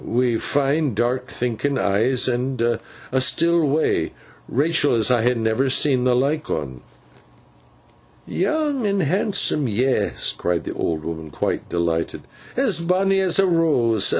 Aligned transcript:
Wi' 0.03 0.37
fine 0.39 0.95
dark 0.95 1.27
thinkin 1.27 1.77
eyes, 1.77 2.27
and 2.27 2.59
a 2.59 3.21
still 3.21 3.63
way, 3.69 4.13
Rachael, 4.49 4.95
as 4.95 5.11
I 5.11 5.21
ha 5.21 5.35
never 5.37 5.69
seen 5.69 6.05
the 6.05 6.15
like 6.15 6.49
on.' 6.49 6.81
'Young 8.25 8.87
and 8.87 9.03
handsome. 9.03 9.67
Yes!' 9.67 10.31
cried 10.31 10.63
the 10.63 10.73
old 10.73 11.03
woman, 11.05 11.29
quite 11.29 11.69
delighted. 11.69 12.23
'As 12.57 12.79
bonny 12.79 13.19
as 13.19 13.37
a 13.37 13.45
rose! 13.45 14.09